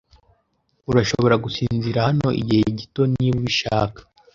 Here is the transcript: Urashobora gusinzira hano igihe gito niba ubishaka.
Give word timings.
Urashobora 0.89 1.35
gusinzira 1.43 1.99
hano 2.07 2.27
igihe 2.41 2.63
gito 2.79 3.01
niba 3.11 3.35
ubishaka. 3.39 3.99